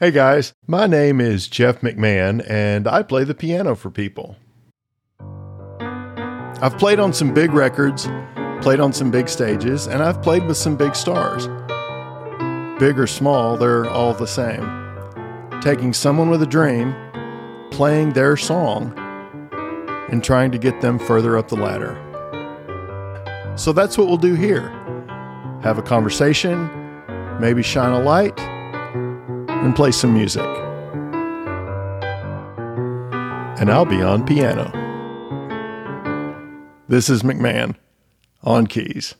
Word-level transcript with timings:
Hey 0.00 0.10
guys, 0.10 0.54
my 0.66 0.88
name 0.88 1.20
is 1.20 1.46
Jeff 1.46 1.80
McMahon 1.80 2.44
and 2.50 2.88
I 2.88 3.04
play 3.04 3.22
the 3.22 3.32
piano 3.32 3.76
for 3.76 3.92
people. 3.92 4.34
I've 5.20 6.76
played 6.78 6.98
on 6.98 7.12
some 7.12 7.32
big 7.32 7.52
records, 7.52 8.08
played 8.60 8.80
on 8.80 8.92
some 8.92 9.12
big 9.12 9.28
stages, 9.28 9.86
and 9.86 10.02
I've 10.02 10.20
played 10.20 10.46
with 10.46 10.56
some 10.56 10.74
big 10.74 10.96
stars. 10.96 11.46
Big 12.80 12.98
or 12.98 13.06
small, 13.06 13.56
they're 13.56 13.88
all 13.88 14.12
the 14.14 14.26
same. 14.26 14.68
Taking 15.60 15.92
someone 15.92 16.28
with 16.28 16.42
a 16.42 16.46
dream, 16.46 16.92
playing 17.70 18.14
their 18.14 18.36
song, 18.36 18.98
and 20.10 20.24
trying 20.24 20.50
to 20.50 20.58
get 20.58 20.80
them 20.80 20.98
further 20.98 21.38
up 21.38 21.46
the 21.46 21.54
ladder. 21.54 21.94
So 23.56 23.72
that's 23.72 23.96
what 23.96 24.08
we'll 24.08 24.16
do 24.16 24.34
here 24.34 24.70
have 25.62 25.78
a 25.78 25.82
conversation, 25.82 26.68
maybe 27.38 27.62
shine 27.62 27.92
a 27.92 28.00
light, 28.00 28.36
and 29.64 29.74
play 29.74 29.90
some 29.90 30.12
music. 30.12 30.44
And 33.58 33.70
I'll 33.70 33.86
be 33.86 34.02
on 34.02 34.26
piano. 34.26 34.70
This 36.86 37.08
is 37.08 37.22
McMahon 37.22 37.74
on 38.42 38.66
keys. 38.66 39.14